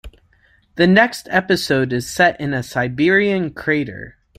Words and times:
The 0.77 0.87
next 0.87 1.27
episode 1.29 1.93
is 1.93 2.09
set 2.09 2.41
in 2.41 2.55
a 2.55 2.63
Siberian 2.63 3.51
crater. 3.53 4.17